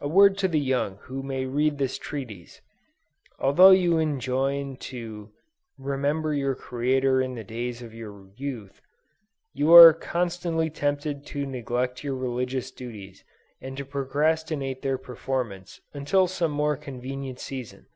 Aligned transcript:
A 0.00 0.08
word 0.08 0.36
to 0.38 0.48
the 0.48 0.58
young 0.58 0.96
who 1.02 1.22
may 1.22 1.46
read 1.46 1.78
this 1.78 1.96
treatise. 1.96 2.60
Although 3.38 3.70
enjoined 3.70 4.80
to 4.80 5.30
"remember 5.78 6.34
your 6.34 6.56
Creator 6.56 7.20
in 7.22 7.36
the 7.36 7.44
days 7.44 7.80
of 7.80 7.94
your 7.94 8.30
youth," 8.34 8.82
you 9.52 9.72
are 9.72 9.92
constantly 9.94 10.70
tempted 10.70 11.24
to 11.26 11.46
neglect 11.46 12.02
your 12.02 12.16
religious 12.16 12.72
duties, 12.72 13.22
and 13.60 13.76
to 13.76 13.84
procrastinate 13.84 14.82
their 14.82 14.98
performance 14.98 15.80
until 15.92 16.26
some 16.26 16.50
more 16.50 16.76
convenient 16.76 17.38
season. 17.38 17.86